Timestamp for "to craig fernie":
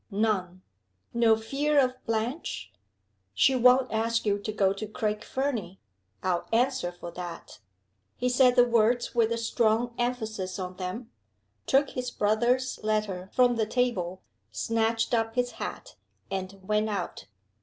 4.73-5.79